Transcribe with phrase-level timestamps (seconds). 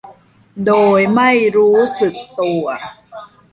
[0.65, 2.63] โดยไม่รู้สึกตัว